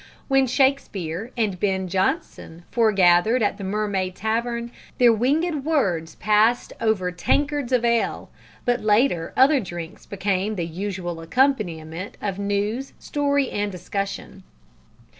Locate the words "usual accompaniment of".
10.65-12.39